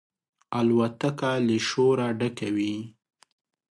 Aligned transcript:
الوتکه 0.59 1.31
له 1.47 1.57
شوره 1.69 2.07
ډکه 2.19 2.47
وي. 2.55 2.75